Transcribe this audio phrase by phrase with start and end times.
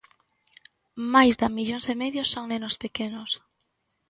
[1.13, 3.31] Máis da millón e medio son nenos pequenos.